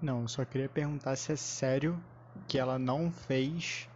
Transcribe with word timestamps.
Não, 0.00 0.22
eu 0.22 0.28
só 0.28 0.44
queria 0.44 0.68
perguntar 0.68 1.16
se 1.16 1.32
é 1.32 1.36
sério 1.36 2.02
que 2.46 2.56
ela 2.56 2.78
não 2.78 3.10
fez 3.10 3.88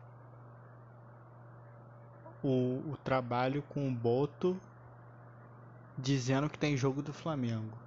o, 2.43 2.91
o 2.91 2.97
trabalho 2.97 3.63
com 3.63 3.89
o 3.89 3.95
Boto 3.95 4.61
dizendo 5.97 6.51
que 6.51 6.59
tem 6.59 6.77
jogo 6.77 7.03
do 7.03 7.13
Flamengo. 7.13 7.79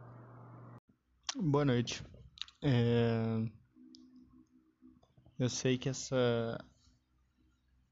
Boa 1.36 1.66
noite. 1.66 2.02
É... 2.64 3.46
Eu 5.38 5.50
sei 5.50 5.78
que 5.78 5.90
essa 5.90 6.58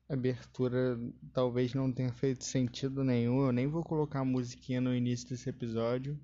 abertura 0.08 0.98
talvez 1.34 1.74
não 1.74 1.92
tenha 1.92 2.14
feito 2.14 2.46
sentido 2.46 3.04
nenhum. 3.04 3.46
Eu 3.46 3.52
nem 3.52 3.68
vou 3.68 3.84
colocar 3.84 4.21
a 4.21 4.26
musiquinha 4.26 4.80
no 4.80 4.96
início 4.96 5.28
desse 5.28 5.50
episódio. 5.50 6.18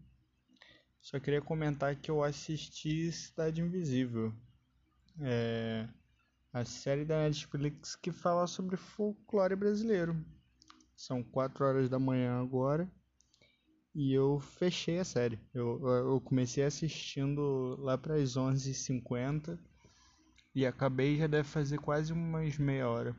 Só 1.02 1.20
queria 1.20 1.42
comentar 1.42 1.96
que 1.96 2.12
eu 2.12 2.24
assisti 2.24 3.12
Cidade 3.12 3.62
Invisível. 3.62 4.34
É 5.22 5.88
a 6.52 6.66
série 6.66 7.06
da 7.06 7.24
Netflix 7.24 7.96
que 7.96 8.12
fala 8.12 8.48
sobre 8.48 8.76
folclore 8.76 9.56
brasileiro. 9.56 10.16
São 10.96 11.24
4 11.24 11.64
horas 11.66 11.90
da 11.90 12.00
manhã 12.00 12.42
agora 12.42 12.90
e 13.94 14.14
eu 14.14 14.40
fechei 14.40 15.00
a 15.00 15.06
série. 15.06 15.40
Eu, 15.54 15.86
eu 15.88 16.22
comecei 16.22 16.64
assistindo 16.64 17.76
lá 17.80 17.98
para 17.98 18.16
as 18.16 18.36
11h50 18.36 19.58
e 20.54 20.66
acabei 20.66 21.18
já 21.18 21.28
deve 21.28 21.48
fazer 21.48 21.78
quase 21.80 22.14
umas 22.14 22.58
meia 22.58 22.90
hora. 22.90 23.16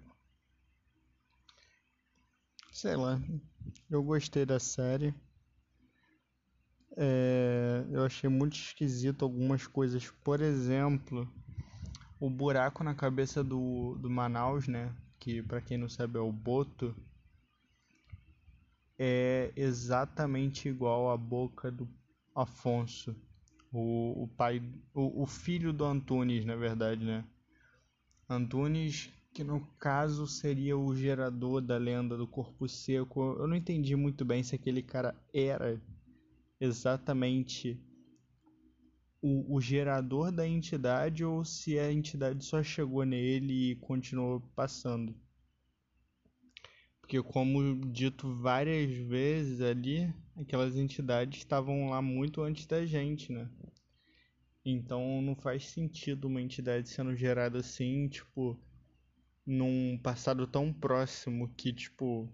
Sei 2.73 2.97
lá, 2.97 3.21
eu 3.91 4.03
gostei 4.03 4.47
da 4.47 4.59
série. 4.59 5.15
É, 6.97 7.85
eu 7.91 8.05
achei 8.05 8.29
muito 8.29 8.57
esquisito 8.57 9.25
algumas 9.25 9.67
coisas. 9.67 10.11
Por 10.25 10.41
exemplo, 10.41 11.29
o 12.21 12.29
buraco 12.29 12.85
na 12.85 12.95
cabeça 12.95 13.43
do, 13.43 13.97
do 14.01 14.11
Manaus, 14.11 14.69
né? 14.69 14.95
Que 15.19 15.43
para 15.43 15.61
quem 15.61 15.79
não 15.79 15.89
sabe 15.89 16.19
é 16.19 16.21
o 16.21 16.33
Boto. 16.33 16.95
É 18.99 19.51
exatamente 19.57 20.69
igual 20.69 21.11
à 21.11 21.17
boca 21.17 21.71
do 21.71 21.89
Afonso, 22.35 23.17
o, 23.73 24.25
o 24.25 24.29
pai, 24.29 24.63
o, 24.95 25.23
o 25.23 25.27
filho 25.27 25.73
do 25.73 25.85
Antunes, 25.87 26.45
na 26.45 26.55
verdade, 26.55 27.03
né? 27.05 27.25
Antunes, 28.29 29.11
que 29.33 29.43
no 29.43 29.61
caso 29.79 30.27
seria 30.27 30.77
o 30.77 30.95
gerador 30.95 31.61
da 31.61 31.77
lenda 31.79 32.17
do 32.17 32.27
corpo 32.27 32.69
seco. 32.69 33.37
Eu 33.39 33.47
não 33.47 33.57
entendi 33.57 33.97
muito 33.97 34.25
bem 34.25 34.43
se 34.43 34.55
aquele 34.55 34.83
cara 34.83 35.15
era 35.33 35.81
exatamente 36.61 37.81
o, 39.23 39.57
o 39.57 39.61
gerador 39.61 40.31
da 40.31 40.47
entidade 40.47 41.25
ou 41.25 41.45
se 41.45 41.79
a 41.79 41.93
entidade 41.93 42.45
só 42.45 42.63
chegou 42.63 43.05
nele 43.05 43.73
e 43.73 43.77
continuou 43.77 44.41
passando. 44.55 45.15
Porque, 47.01 47.23
como 47.23 47.75
dito 47.91 48.37
várias 48.37 48.93
vezes 48.93 49.61
ali, 49.61 50.15
aquelas 50.37 50.77
entidades 50.77 51.39
estavam 51.39 51.91
lá 51.91 52.01
muito 52.01 52.41
antes 52.41 52.67
da 52.67 52.87
gente, 52.87 53.33
né? 53.33 53.51
Então 54.65 55.21
não 55.23 55.35
faz 55.35 55.67
sentido 55.67 56.27
uma 56.27 56.41
entidade 56.41 56.89
sendo 56.89 57.17
gerada 57.17 57.59
assim, 57.59 58.09
tipo, 58.09 58.59
num 59.45 59.99
passado 59.99 60.47
tão 60.47 60.73
próximo 60.73 61.53
que, 61.57 61.73
tipo, 61.73 62.33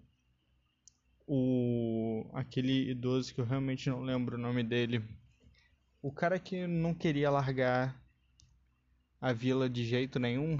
o 1.27 2.25
aquele 2.33 2.91
idoso 2.91 3.33
que 3.33 3.41
eu 3.41 3.45
realmente 3.45 3.89
não 3.89 4.01
lembro 4.01 4.37
o 4.37 4.41
nome 4.41 4.63
dele, 4.63 5.03
o 6.01 6.11
cara 6.11 6.39
que 6.39 6.65
não 6.65 6.93
queria 6.93 7.29
largar 7.29 8.01
a 9.19 9.33
vila 9.33 9.69
de 9.69 9.83
jeito 9.83 10.19
nenhum, 10.19 10.57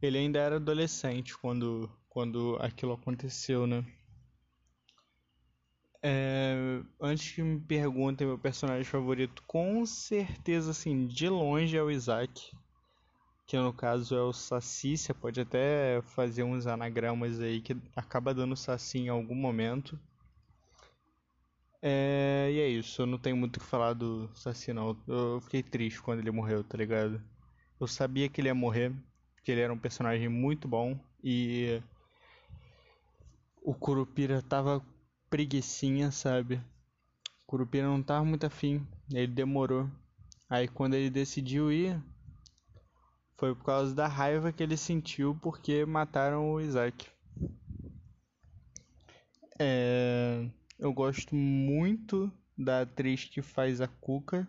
ele 0.00 0.18
ainda 0.18 0.38
era 0.38 0.56
adolescente 0.56 1.36
quando, 1.36 1.90
quando 2.08 2.56
aquilo 2.60 2.92
aconteceu, 2.92 3.66
né? 3.66 3.84
É, 6.04 6.82
antes 7.00 7.32
que 7.32 7.42
me 7.42 7.60
perguntem 7.60 8.26
meu 8.26 8.38
personagem 8.38 8.84
favorito, 8.84 9.42
com 9.46 9.86
certeza, 9.86 10.72
assim, 10.72 11.06
de 11.06 11.28
longe 11.28 11.76
é 11.76 11.82
o 11.82 11.90
Isaac. 11.90 12.50
Que 13.46 13.56
no 13.58 13.72
caso 13.72 14.14
é 14.14 14.22
o 14.22 14.32
Saci. 14.32 14.96
Você 14.96 15.12
pode 15.12 15.40
até 15.40 16.00
fazer 16.02 16.42
uns 16.42 16.66
anagramas 16.66 17.40
aí 17.40 17.60
que 17.60 17.76
acaba 17.96 18.34
dando 18.34 18.56
Saci 18.56 18.98
em 18.98 19.08
algum 19.08 19.34
momento. 19.34 19.98
É, 21.84 22.48
e 22.52 22.60
é 22.60 22.68
isso, 22.68 23.02
eu 23.02 23.06
não 23.06 23.18
tenho 23.18 23.36
muito 23.36 23.56
o 23.56 23.60
que 23.60 23.66
falar 23.66 23.92
do 23.92 24.30
Saci 24.36 24.72
não. 24.72 24.96
Eu 25.08 25.40
fiquei 25.40 25.62
triste 25.62 26.00
quando 26.00 26.20
ele 26.20 26.30
morreu, 26.30 26.62
tá 26.62 26.78
ligado? 26.78 27.20
Eu 27.80 27.88
sabia 27.88 28.28
que 28.28 28.40
ele 28.40 28.48
ia 28.48 28.54
morrer, 28.54 28.94
que 29.42 29.50
ele 29.50 29.60
era 29.60 29.72
um 29.72 29.78
personagem 29.78 30.28
muito 30.28 30.68
bom 30.68 30.96
e 31.22 31.82
o 33.60 33.74
Curupira 33.74 34.40
tava 34.42 34.80
preguiçinha, 35.28 36.12
sabe? 36.12 36.56
O 37.42 37.46
Curupira 37.46 37.86
não 37.88 38.02
tava 38.02 38.24
muito 38.24 38.46
afim, 38.46 38.86
ele 39.12 39.26
demorou. 39.26 39.90
Aí 40.48 40.68
quando 40.68 40.94
ele 40.94 41.10
decidiu 41.10 41.72
ir, 41.72 42.00
foi 43.42 43.56
por 43.56 43.64
causa 43.64 43.92
da 43.92 44.06
raiva 44.06 44.52
que 44.52 44.62
ele 44.62 44.76
sentiu 44.76 45.36
porque 45.42 45.84
mataram 45.84 46.52
o 46.52 46.60
Isaac. 46.60 47.08
É 49.58 50.46
eu 50.78 50.92
gosto 50.92 51.34
muito 51.34 52.30
da 52.56 52.82
atriz 52.82 53.24
que 53.24 53.42
faz 53.42 53.80
a 53.80 53.88
Cuca. 53.88 54.46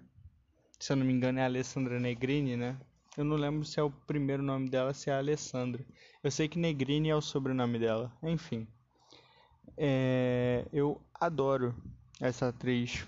Se 0.80 0.94
eu 0.94 0.98
não 0.98 1.08
me 1.08 1.12
engano 1.12 1.40
é 1.40 1.42
a 1.42 1.46
Alessandra 1.46 2.00
Negrini, 2.00 2.56
né? 2.56 2.78
Eu 3.18 3.24
não 3.24 3.36
lembro 3.36 3.66
se 3.66 3.80
é 3.80 3.84
o 3.84 3.90
primeiro 3.90 4.44
nome 4.44 4.70
dela, 4.70 4.94
se 4.94 5.10
é 5.10 5.14
a 5.14 5.18
Alessandra. 5.18 5.84
Eu 6.24 6.30
sei 6.30 6.48
que 6.48 6.60
Negrini 6.60 7.10
é 7.10 7.16
o 7.16 7.22
sobrenome 7.22 7.80
dela. 7.80 8.16
Enfim. 8.22 8.68
É... 9.75 10.68
Eu 10.72 11.02
adoro 11.20 11.74
essa 12.22 12.50
atriz. 12.50 13.08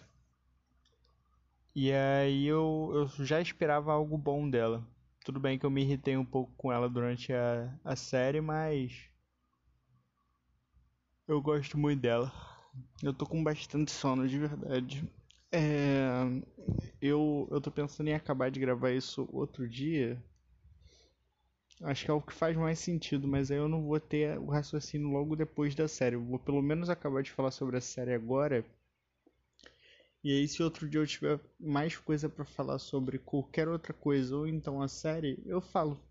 E 1.76 1.92
aí 1.92 2.48
eu, 2.48 2.92
eu 2.92 3.24
já 3.24 3.40
esperava 3.40 3.94
algo 3.94 4.18
bom 4.18 4.50
dela. 4.50 4.84
Tudo 5.26 5.42
bem 5.42 5.60
que 5.60 5.66
eu 5.66 5.70
me 5.70 5.82
irritei 5.82 6.16
um 6.16 6.24
pouco 6.24 6.54
com 6.56 6.72
ela 6.72 6.88
durante 6.88 7.34
a, 7.34 7.70
a 7.84 7.98
série, 7.98 8.40
mas. 8.40 9.10
Eu 11.28 11.40
gosto 11.42 11.78
muito 11.78 12.02
dela. 12.02 12.32
Eu 13.04 13.14
tô 13.14 13.26
com 13.26 13.44
bastante 13.44 13.92
sono, 13.92 14.28
de 14.28 14.40
verdade. 14.40 15.04
É, 15.52 16.24
eu, 17.02 17.48
eu 17.52 17.62
tô 17.62 17.72
pensando 17.72 18.08
em 18.10 18.14
acabar 18.14 18.52
de 18.52 18.60
gravar 18.60 18.92
isso 18.92 19.28
outro 19.32 19.68
dia. 19.70 20.22
Acho 21.84 22.04
que 22.04 22.12
é 22.12 22.14
o 22.14 22.22
que 22.22 22.34
faz 22.34 22.54
mais 22.58 22.80
sentido, 22.80 23.30
mas 23.30 23.50
aí 23.50 23.58
eu 23.58 23.70
não 23.70 23.82
vou 23.82 23.98
ter 23.98 24.38
o 24.40 24.48
raciocínio 24.48 25.08
logo 25.10 25.38
depois 25.38 25.74
da 25.74 25.88
série. 25.88 26.18
Eu 26.18 26.22
vou 26.22 26.38
pelo 26.38 26.62
menos 26.62 26.90
acabar 26.90 27.24
de 27.24 27.32
falar 27.32 27.52
sobre 27.52 27.78
a 27.78 27.82
série 27.82 28.14
agora. 28.14 28.66
E 30.26 30.32
aí, 30.32 30.48
se 30.48 30.64
outro 30.64 30.90
dia 30.90 31.00
eu 31.00 31.06
tiver 31.06 31.40
mais 31.60 31.96
coisa 31.98 32.28
para 32.28 32.44
falar 32.44 32.80
sobre 32.80 33.20
qualquer 33.20 33.68
outra 33.68 33.94
coisa, 33.94 34.36
ou 34.36 34.48
então 34.48 34.82
a 34.82 34.88
série, 34.88 35.40
eu 35.46 35.62
falo. 35.62 36.04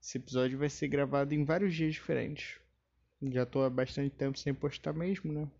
Esse 0.00 0.16
episódio 0.16 0.58
vai 0.58 0.70
ser 0.70 0.88
gravado 0.88 1.34
em 1.34 1.44
vários 1.44 1.74
dias 1.74 1.92
diferentes. 1.92 2.58
Já 3.24 3.44
tô 3.44 3.60
há 3.62 3.68
bastante 3.68 4.08
tempo 4.16 4.38
sem 4.38 4.54
postar 4.54 4.94
mesmo, 4.94 5.30
né? 5.34 5.50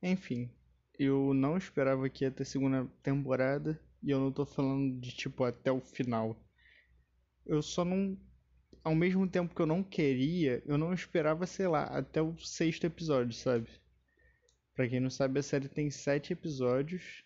Enfim, 0.00 0.48
eu 0.96 1.34
não 1.34 1.58
esperava 1.58 2.08
que 2.08 2.24
ia 2.24 2.30
ter 2.30 2.44
segunda 2.44 2.86
temporada 3.02 3.80
e 4.04 4.12
eu 4.12 4.20
não 4.20 4.30
tô 4.30 4.46
falando 4.46 5.00
de 5.00 5.10
tipo 5.10 5.42
até 5.42 5.72
o 5.72 5.80
final. 5.80 6.40
Eu 7.44 7.60
só 7.62 7.84
não. 7.84 8.16
Ao 8.84 8.94
mesmo 8.94 9.28
tempo 9.28 9.56
que 9.56 9.60
eu 9.60 9.66
não 9.66 9.82
queria, 9.82 10.62
eu 10.64 10.78
não 10.78 10.94
esperava, 10.94 11.48
sei 11.48 11.66
lá, 11.66 11.82
até 11.82 12.22
o 12.22 12.38
sexto 12.38 12.84
episódio, 12.84 13.32
sabe? 13.34 13.68
Pra 14.80 14.88
quem 14.88 14.98
não 14.98 15.10
sabe, 15.10 15.38
a 15.38 15.42
série 15.42 15.68
tem 15.68 15.90
sete 15.90 16.32
episódios 16.32 17.22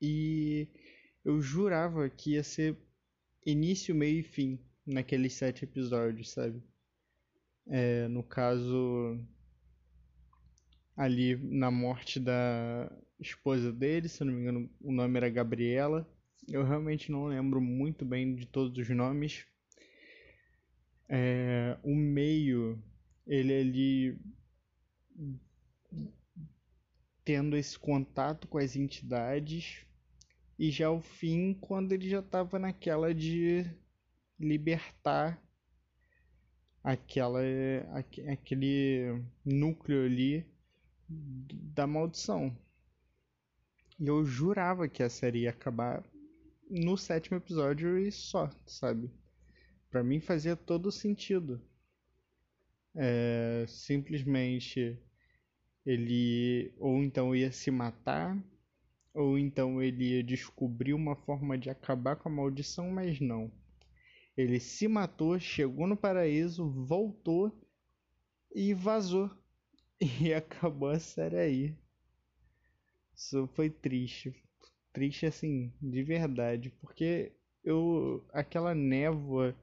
e 0.00 0.68
eu 1.24 1.42
jurava 1.42 2.08
que 2.08 2.34
ia 2.34 2.44
ser 2.44 2.76
início, 3.44 3.92
meio 3.92 4.20
e 4.20 4.22
fim 4.22 4.60
naqueles 4.86 5.32
sete 5.32 5.64
episódios, 5.64 6.30
sabe? 6.30 6.62
É, 7.66 8.06
no 8.06 8.22
caso, 8.22 9.18
ali 10.96 11.34
na 11.34 11.68
morte 11.68 12.20
da 12.20 12.88
esposa 13.18 13.72
dele, 13.72 14.08
se 14.08 14.22
eu 14.22 14.28
não 14.28 14.34
me 14.34 14.42
engano, 14.42 14.70
o 14.80 14.92
nome 14.92 15.16
era 15.16 15.28
Gabriela. 15.28 16.08
Eu 16.46 16.62
realmente 16.62 17.10
não 17.10 17.26
lembro 17.26 17.60
muito 17.60 18.04
bem 18.04 18.36
de 18.36 18.46
todos 18.46 18.78
os 18.78 18.88
nomes. 18.90 19.44
É, 21.08 21.76
o 21.82 21.92
meio, 21.92 22.80
ele 23.26 23.52
ali 23.52 24.18
tendo 27.24 27.56
esse 27.56 27.78
contato 27.78 28.46
com 28.46 28.58
as 28.58 28.76
entidades 28.76 29.84
e 30.58 30.70
já 30.70 30.90
o 30.90 31.00
fim 31.00 31.54
quando 31.54 31.92
ele 31.92 32.08
já 32.08 32.20
estava 32.20 32.58
naquela 32.58 33.14
de 33.14 33.64
libertar 34.38 35.42
aquela 36.82 37.40
aquele 38.30 39.22
núcleo 39.44 40.04
ali 40.04 40.46
da 41.08 41.86
maldição. 41.86 42.56
E 43.98 44.06
eu 44.06 44.24
jurava 44.24 44.88
que 44.88 45.02
a 45.02 45.08
série 45.08 45.42
ia 45.42 45.50
acabar 45.50 46.04
no 46.68 46.96
sétimo 46.96 47.36
episódio 47.36 47.98
e 47.98 48.10
só, 48.10 48.50
sabe? 48.66 49.10
Pra 49.90 50.02
mim 50.02 50.20
fazia 50.20 50.56
todo 50.56 50.90
sentido. 50.90 51.60
É, 52.96 53.64
simplesmente 53.66 54.98
ele 55.84 56.72
ou 56.78 57.02
então 57.02 57.34
ia 57.34 57.52
se 57.52 57.70
matar, 57.70 58.36
ou 59.14 59.38
então 59.38 59.82
ele 59.82 60.16
ia 60.16 60.22
descobrir 60.24 60.94
uma 60.94 61.14
forma 61.14 61.56
de 61.58 61.70
acabar 61.70 62.16
com 62.16 62.28
a 62.28 62.32
maldição, 62.32 62.90
mas 62.90 63.20
não. 63.20 63.50
Ele 64.36 64.58
se 64.58 64.88
matou, 64.88 65.38
chegou 65.38 65.86
no 65.86 65.96
paraíso, 65.96 66.68
voltou 66.70 67.52
e 68.54 68.74
vazou. 68.74 69.30
E 70.20 70.34
acabou 70.34 70.90
a 70.90 70.98
série 70.98 71.36
aí. 71.36 71.76
Isso 73.16 73.46
foi 73.54 73.70
triste. 73.70 74.34
Triste 74.92 75.24
assim, 75.24 75.72
de 75.80 76.02
verdade. 76.02 76.70
Porque 76.80 77.32
eu. 77.62 78.24
aquela 78.32 78.74
névoa. 78.74 79.54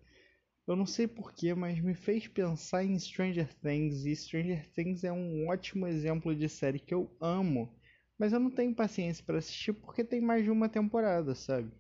Eu 0.68 0.76
não 0.76 0.86
sei 0.86 1.08
porquê, 1.08 1.54
mas 1.54 1.80
me 1.80 1.94
fez 1.94 2.28
pensar 2.28 2.84
em 2.84 2.98
Stranger 2.98 3.54
Things. 3.56 4.06
E 4.06 4.16
Stranger 4.16 4.68
Things 4.74 5.04
é 5.04 5.12
um 5.12 5.48
ótimo 5.50 5.88
exemplo 5.88 6.36
de 6.36 6.48
série 6.50 6.80
que 6.80 6.94
eu 6.94 7.16
amo. 7.20 7.74
Mas 8.18 8.34
eu 8.34 8.40
não 8.40 8.52
tenho 8.52 8.74
paciência 8.76 9.24
para 9.26 9.40
assistir 9.40 9.74
porque 9.74 10.04
tem 10.04 10.22
mais 10.22 10.44
de 10.44 10.52
uma 10.52 10.70
temporada, 10.70 11.34
sabe? 11.36 11.72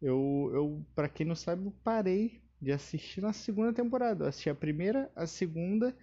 Eu, 0.00 0.50
eu 0.54 0.86
para 0.94 1.08
quem 1.08 1.26
não 1.26 1.34
sabe, 1.34 1.70
parei 1.82 2.42
de 2.60 2.72
assistir 2.72 3.20
na 3.20 3.32
segunda 3.32 3.72
temporada. 3.72 4.24
Eu 4.24 4.28
assisti 4.28 4.50
a 4.50 4.54
primeira, 4.54 5.10
a 5.14 5.26
segunda 5.26 5.96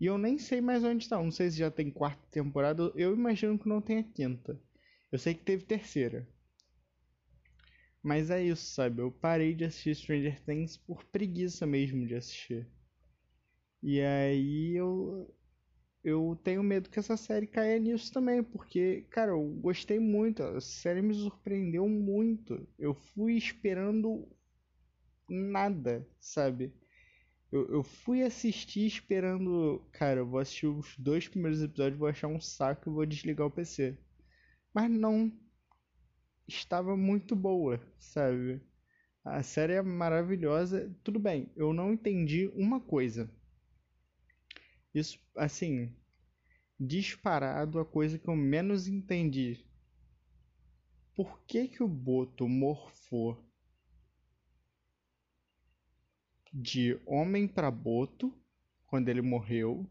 e 0.00 0.06
eu 0.06 0.18
nem 0.18 0.38
sei 0.38 0.60
mais 0.60 0.84
onde 0.84 1.04
está. 1.04 1.16
Não 1.16 1.30
sei 1.30 1.50
se 1.50 1.58
já 1.58 1.70
tem 1.70 1.90
quarta 1.90 2.22
temporada. 2.30 2.92
Eu 2.94 3.14
imagino 3.14 3.58
que 3.58 3.68
não 3.68 3.80
tenha 3.80 4.02
quinta. 4.02 4.60
Eu 5.10 5.18
sei 5.18 5.34
que 5.34 5.44
teve 5.44 5.64
terceira. 5.64 6.26
Mas 8.06 8.30
é 8.30 8.42
isso, 8.42 8.64
sabe? 8.72 9.02
Eu 9.02 9.12
parei 9.12 9.54
de 9.54 9.64
assistir 9.66 9.94
Stranger 9.96 10.42
Things 10.44 10.78
por 10.78 11.04
preguiça 11.04 11.66
mesmo 11.66 12.06
de 12.06 12.14
assistir. 12.14 12.66
E 13.82 14.00
aí 14.00 14.74
eu 14.76 15.34
eu 16.04 16.38
tenho 16.44 16.62
medo 16.62 16.90
que 16.90 16.98
essa 17.00 17.16
série 17.16 17.46
caia 17.46 17.78
nisso 17.78 18.12
também, 18.12 18.42
porque, 18.42 19.02
cara, 19.10 19.32
eu 19.32 19.42
gostei 19.60 19.98
muito, 20.00 20.42
a 20.42 20.60
série 20.60 21.02
me 21.02 21.14
surpreendeu 21.14 21.88
muito. 21.88 22.68
Eu 22.78 22.94
fui 22.94 23.34
esperando 23.36 24.28
nada, 25.28 26.06
sabe? 26.20 26.72
Eu, 27.52 27.68
eu 27.68 27.82
fui 27.84 28.22
assistir 28.22 28.86
esperando, 28.86 29.82
cara, 29.92 30.20
eu 30.20 30.26
vou 30.28 30.40
assistir 30.40 30.66
os 30.68 30.96
dois 30.98 31.28
primeiros 31.28 31.62
episódios, 31.62 31.98
vou 31.98 32.08
achar 32.08 32.28
um 32.28 32.40
saco 32.40 32.90
e 32.90 32.94
vou 32.94 33.06
desligar 33.06 33.46
o 33.46 33.50
PC. 33.50 33.98
Mas 34.74 34.90
não. 34.90 35.32
Estava 36.48 36.96
muito 36.96 37.34
boa, 37.34 37.80
sabe? 37.98 38.60
A 39.24 39.42
série 39.42 39.74
é 39.74 39.82
maravilhosa. 39.82 40.94
Tudo 41.02 41.18
bem, 41.18 41.50
eu 41.56 41.72
não 41.72 41.92
entendi 41.92 42.46
uma 42.54 42.80
coisa. 42.80 43.28
Isso, 44.94 45.18
assim, 45.36 45.94
disparado 46.78 47.78
a 47.80 47.84
coisa 47.84 48.18
que 48.18 48.28
eu 48.28 48.36
menos 48.36 48.86
entendi. 48.86 49.64
Por 51.14 51.40
que 51.46 51.66
que 51.66 51.82
o 51.82 51.88
Boto 51.88 52.48
morfou 52.48 53.44
de 56.52 57.00
homem 57.04 57.48
para 57.48 57.70
Boto 57.70 58.32
quando 58.86 59.08
ele 59.08 59.22
morreu? 59.22 59.84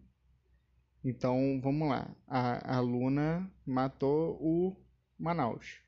Então, 1.03 1.59
vamos 1.61 1.89
lá. 1.89 2.15
A, 2.25 2.77
a 2.77 2.79
Luna 2.79 3.51
matou 3.65 4.37
o 4.41 4.75
Manaus. 5.19 5.84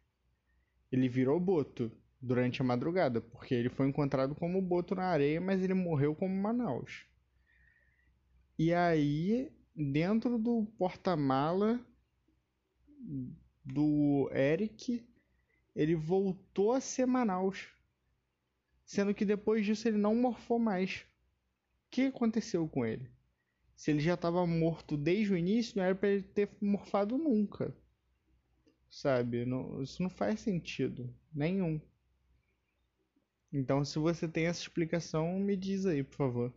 Ele 0.92 1.10
virou 1.10 1.40
Boto 1.40 1.92
durante 2.22 2.62
a 2.62 2.66
madrugada, 2.66 3.22
porque 3.22 3.54
ele 3.54 3.70
foi 3.70 3.88
encontrado 3.88 4.34
como 4.36 4.62
Boto 4.62 4.96
na 4.96 5.06
areia, 5.06 5.40
mas 5.40 5.62
ele 5.62 5.74
morreu 5.74 6.16
como 6.16 6.34
Manaus. 6.34 7.06
E 8.58 8.74
aí, 8.74 9.52
dentro 9.76 10.40
do 10.40 10.66
porta-mala 10.78 11.80
do 13.64 14.30
Eric, 14.34 15.06
ele 15.76 15.96
voltou 15.96 16.72
a 16.72 16.82
ser 16.82 17.06
Manaus. 17.06 17.68
Sendo 18.84 19.14
que 19.14 19.26
depois 19.26 19.66
disso 19.66 19.88
ele 19.88 19.98
não 19.98 20.16
morfou 20.16 20.58
mais. 20.58 21.06
O 21.86 21.90
que 21.92 22.04
aconteceu 22.04 22.68
com 22.68 22.86
ele? 22.86 23.10
Se 23.76 23.92
ele 23.92 24.00
já 24.00 24.16
estava 24.16 24.48
morto 24.48 24.98
desde 24.98 25.34
o 25.34 25.38
início, 25.38 25.78
não 25.78 25.84
era 25.84 25.94
para 25.94 26.10
ele 26.10 26.24
ter 26.24 26.50
morfado 26.60 27.18
nunca. 27.18 27.76
Sabe? 28.90 29.46
Não, 29.46 29.82
isso 29.82 30.02
não 30.02 30.10
faz 30.10 30.40
sentido 30.40 31.14
nenhum. 31.34 31.80
Então, 33.52 33.84
se 33.86 33.98
você 34.00 34.28
tem 34.28 34.46
essa 34.46 34.62
explicação, 34.62 35.40
me 35.40 35.56
diz 35.56 35.86
aí, 35.86 36.04
por 36.04 36.16
favor. 36.16 36.54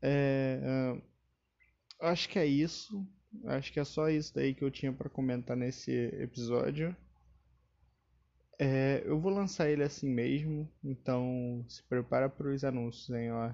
É, 0.00 0.60
uh, 0.96 1.02
acho 2.00 2.28
que 2.28 2.38
é 2.38 2.46
isso. 2.46 3.06
Acho 3.44 3.72
que 3.72 3.80
é 3.80 3.84
só 3.84 4.08
isso 4.08 4.34
daí 4.34 4.54
que 4.54 4.62
eu 4.62 4.70
tinha 4.70 4.92
para 4.92 5.10
comentar 5.10 5.56
nesse 5.56 5.90
episódio. 5.90 6.96
É, 8.58 9.02
eu 9.04 9.20
vou 9.20 9.32
lançar 9.32 9.68
ele 9.68 9.82
assim 9.82 10.08
mesmo, 10.08 10.70
então 10.82 11.64
se 11.68 11.82
prepara 11.84 12.28
para 12.28 12.48
os 12.48 12.62
anúncios, 12.64 13.10
hein, 13.10 13.32
ó. 13.32 13.52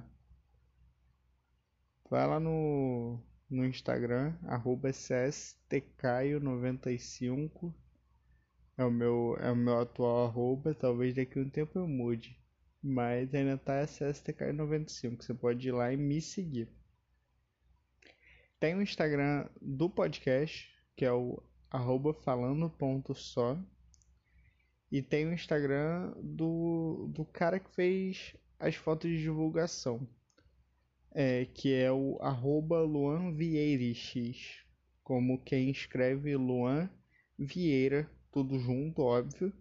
Vai 2.11 2.27
lá 2.27 2.39
no, 2.39 3.19
no 3.51 3.67
Instagram, 3.67 4.35
arroba 4.45 4.91
cstcaio95. 4.91 7.75
É 8.79 8.85
o 8.85 8.91
meu, 8.91 9.37
é 9.41 9.51
o 9.51 9.57
meu 9.57 9.81
atual 9.81 10.27
arroba, 10.27 10.75
talvez 10.75 11.15
daqui 11.15 11.39
a 11.39 11.43
um 11.43 11.51
tempo 11.51 11.79
eu 11.79 11.89
mude. 11.89 12.39
Mas 12.83 13.35
ainda 13.35 13.59
tá 13.59 13.83
cstcaio95, 13.85 15.23
você 15.23 15.35
pode 15.35 15.69
ir 15.69 15.73
lá 15.73 15.93
e 15.93 15.97
me 15.97 16.21
seguir. 16.21 16.69
Tem 18.61 18.75
o 18.75 18.83
Instagram 18.83 19.49
do 19.61 19.91
podcast, 19.91 20.69
que 20.97 21.05
é 21.05 21.13
o 21.13 21.43
arroba 21.71 22.15
falando.só. 22.15 23.59
E 24.93 25.03
tem 25.03 25.27
o 25.27 25.33
Instagram 25.33 26.13
do, 26.23 27.09
do 27.15 27.25
cara 27.25 27.61
que 27.61 27.71
fez 27.75 28.35
as 28.59 28.75
fotos 28.75 29.11
de 29.11 29.23
divulgação, 29.23 30.07
é, 31.13 31.45
que 31.47 31.75
é 31.75 31.91
o 31.91 32.19
arroba 32.21 32.81
Luan 32.83 33.35
como 35.03 35.43
quem 35.43 35.71
escreve 35.71 36.37
Luan 36.37 36.89
Vieira, 37.39 38.09
tudo 38.31 38.59
junto, 38.59 39.03
óbvio. 39.03 39.53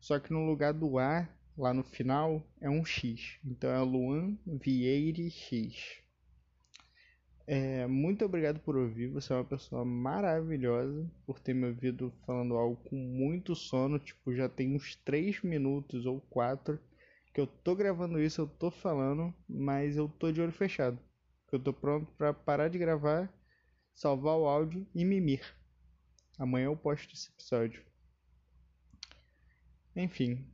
Só 0.00 0.18
que 0.18 0.32
no 0.32 0.46
lugar 0.46 0.72
do 0.72 0.98
A, 0.98 1.28
lá 1.56 1.74
no 1.74 1.82
final, 1.82 2.46
é 2.60 2.70
um 2.70 2.84
X. 2.84 3.38
Então 3.44 3.70
é 3.70 3.80
Luan 3.80 4.38
Vieira 4.46 5.28
X. 5.28 6.00
É, 7.46 7.86
muito 7.86 8.24
obrigado 8.24 8.60
por 8.60 8.76
ouvir. 8.76 9.08
Você 9.08 9.32
é 9.32 9.36
uma 9.36 9.44
pessoa 9.44 9.84
maravilhosa 9.84 11.10
por 11.26 11.40
ter 11.40 11.54
me 11.54 11.66
ouvido 11.66 12.12
falando 12.26 12.54
algo 12.54 12.76
com 12.84 12.96
muito 12.96 13.54
sono. 13.54 13.98
Tipo, 13.98 14.34
já 14.34 14.48
tem 14.48 14.76
uns 14.76 14.96
3 14.96 15.42
minutos 15.42 16.04
ou 16.04 16.20
4 16.30 16.78
que 17.38 17.42
eu 17.42 17.46
tô 17.46 17.76
gravando 17.76 18.20
isso, 18.20 18.40
eu 18.40 18.48
tô 18.48 18.68
falando, 18.68 19.32
mas 19.48 19.96
eu 19.96 20.08
tô 20.08 20.32
de 20.32 20.40
olho 20.40 20.50
fechado. 20.50 20.98
Eu 21.52 21.60
tô 21.60 21.72
pronto 21.72 22.10
para 22.14 22.34
parar 22.34 22.66
de 22.66 22.76
gravar, 22.76 23.32
salvar 23.94 24.36
o 24.36 24.48
áudio 24.48 24.84
e 24.92 25.04
mimir. 25.04 25.54
Amanhã 26.36 26.64
eu 26.64 26.76
posto 26.76 27.14
esse 27.14 27.30
episódio. 27.30 27.84
Enfim, 29.94 30.44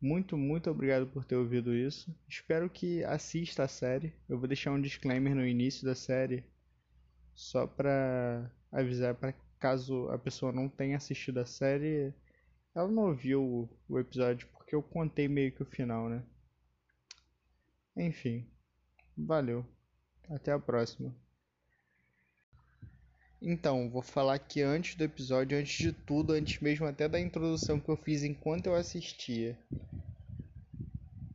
muito, 0.00 0.34
muito 0.34 0.70
obrigado 0.70 1.06
por 1.08 1.26
ter 1.26 1.36
ouvido 1.36 1.74
isso. 1.74 2.10
Espero 2.26 2.70
que 2.70 3.04
assista 3.04 3.64
a 3.64 3.68
série. 3.68 4.14
Eu 4.26 4.38
vou 4.38 4.48
deixar 4.48 4.72
um 4.72 4.80
disclaimer 4.80 5.34
no 5.34 5.46
início 5.46 5.84
da 5.84 5.94
série, 5.94 6.42
só 7.34 7.66
para 7.66 8.50
avisar 8.72 9.14
para 9.14 9.34
caso 9.60 10.08
a 10.08 10.18
pessoa 10.18 10.52
não 10.52 10.70
tenha 10.70 10.96
assistido 10.96 11.36
a 11.36 11.44
série, 11.44 12.14
ela 12.74 12.88
não 12.88 13.08
ouviu 13.08 13.42
o, 13.42 13.68
o 13.90 13.98
episódio 13.98 14.48
porque 14.72 14.76
eu 14.76 14.82
contei 14.82 15.28
meio 15.28 15.52
que 15.52 15.62
o 15.62 15.66
final, 15.66 16.08
né? 16.08 16.22
Enfim, 17.94 18.46
valeu. 19.16 19.66
Até 20.30 20.50
a 20.50 20.58
próxima. 20.58 21.14
Então, 23.40 23.90
vou 23.90 24.00
falar 24.00 24.38
que 24.38 24.62
antes 24.62 24.94
do 24.94 25.04
episódio, 25.04 25.58
antes 25.58 25.76
de 25.76 25.92
tudo, 25.92 26.32
antes 26.32 26.58
mesmo 26.60 26.86
até 26.86 27.06
da 27.06 27.20
introdução 27.20 27.78
que 27.78 27.88
eu 27.90 27.96
fiz 27.96 28.22
enquanto 28.22 28.66
eu 28.68 28.74
assistia. 28.74 29.58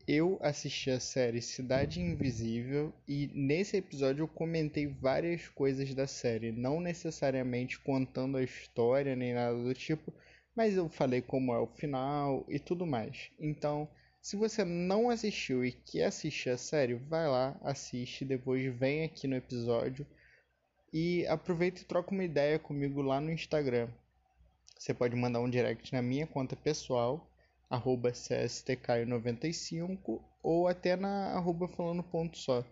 Eu 0.08 0.40
assisti 0.42 0.90
a 0.90 1.00
série 1.00 1.42
Cidade 1.42 2.00
Invisível 2.00 2.92
e 3.08 3.30
nesse 3.36 3.78
episódio 3.78 4.24
eu 4.24 4.28
comentei 4.28 4.88
várias 4.88 5.48
coisas 5.50 5.94
da 5.94 6.08
série, 6.08 6.52
não 6.52 6.80
necessariamente 6.80 7.78
contando 7.78 8.38
a 8.38 8.44
história 8.44 9.16
nem 9.16 9.34
nada 9.34 9.62
do 9.62 9.74
tipo, 9.74 10.14
mas 10.58 10.76
eu 10.76 10.90
falei 10.90 11.22
como 11.22 11.54
é 11.54 11.60
o 11.60 11.68
final 11.68 12.44
e 12.50 12.58
tudo 12.58 12.88
mais. 12.88 13.30
Então, 13.40 13.88
se 14.20 14.36
você 14.36 14.66
não 14.66 15.08
assistiu 15.08 15.64
e 15.64 15.72
quer 15.72 16.06
assistir 16.06 16.50
a 16.50 16.58
série, 16.58 16.96
vai 16.96 17.28
lá, 17.28 17.56
assiste, 17.62 18.26
depois 18.26 18.66
vem 18.76 19.04
aqui 19.04 19.28
no 19.28 19.36
episódio 19.36 20.04
e 20.92 21.28
aproveita 21.28 21.82
e 21.82 21.86
troca 21.86 22.12
uma 22.12 22.24
ideia 22.24 22.58
comigo 22.58 23.04
lá 23.04 23.22
no 23.22 23.32
Instagram. 23.32 23.88
Você 24.80 24.96
pode 24.96 25.16
mandar 25.16 25.42
um 25.42 25.50
direct 25.50 25.94
na 25.94 26.02
minha 26.02 26.26
conta 26.26 26.56
pessoal, 26.56 27.32
arroba 27.70 28.12
cstcaio95 28.12 30.20
ou 30.42 30.68
até 30.68 30.96
na 30.96 31.34
arroba 31.34 31.68
falando 31.68 32.02
ponto 32.02 32.36
só. 32.36 32.66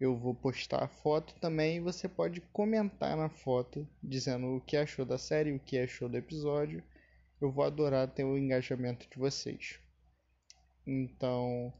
Eu 0.00 0.16
vou 0.16 0.34
postar 0.34 0.82
a 0.82 0.88
foto 0.88 1.36
também 1.40 1.76
e 1.76 1.80
você 1.80 2.08
pode 2.08 2.40
comentar 2.52 3.16
na 3.16 3.28
foto 3.28 3.86
dizendo 4.02 4.56
o 4.56 4.60
que 4.60 4.76
achou 4.76 5.04
da 5.04 5.18
série, 5.18 5.52
o 5.52 5.60
que 5.60 5.78
achou 5.78 6.08
do 6.08 6.16
episódio. 6.16 6.82
Eu 7.40 7.52
vou 7.52 7.64
adorar 7.64 8.08
ter 8.08 8.24
o 8.24 8.38
engajamento 8.38 9.08
de 9.08 9.18
vocês. 9.18 9.78
Então, 10.86 11.72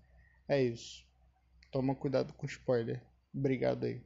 é 0.48 0.62
isso. 0.62 1.06
Toma 1.70 1.94
cuidado 1.94 2.32
com 2.34 2.46
spoiler. 2.46 3.02
Obrigado 3.34 3.84
aí. 3.84 4.02